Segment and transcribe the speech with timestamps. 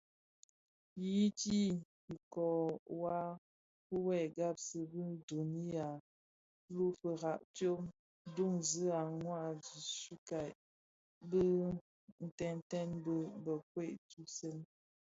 [0.91, 1.57] Ti yiyiti
[2.13, 2.49] ikōō
[2.99, 3.17] wua
[3.89, 5.87] wu bë ghaksi bi duň yi
[6.75, 7.31] lufira
[8.35, 10.39] duňzi a mwadingusha
[12.19, 14.57] Bitënten bi bë nkoomèn ntusèn.